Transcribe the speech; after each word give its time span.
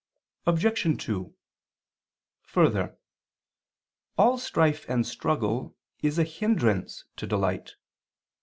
Obj. 0.47 0.97
2: 1.03 1.31
Further, 2.41 2.97
all 4.17 4.39
strife 4.39 4.89
and 4.89 5.05
struggle 5.05 5.75
is 6.01 6.17
a 6.17 6.23
hindrance 6.23 7.05
to 7.17 7.27
delight. 7.27 7.75